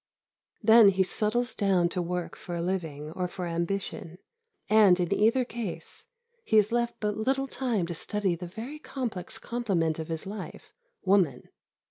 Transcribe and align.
Then 0.63 0.87
he 0.89 1.03
settles 1.03 1.53
down 1.53 1.87
to 1.89 2.01
work 2.01 2.35
for 2.35 2.55
a 2.55 2.61
living 2.63 3.11
or 3.11 3.27
for 3.27 3.45
ambition, 3.45 4.17
and, 4.67 4.99
in 4.99 5.13
either 5.13 5.45
case, 5.45 6.07
he 6.43 6.57
is 6.57 6.71
left 6.71 6.95
but 6.99 7.15
little 7.17 7.45
time 7.45 7.85
to 7.85 7.93
study 7.93 8.33
the 8.33 8.47
very 8.47 8.79
complex 8.79 9.37
complement 9.37 9.99
of 9.99 10.07
his 10.07 10.25
life, 10.25 10.73
woman. 11.03 11.49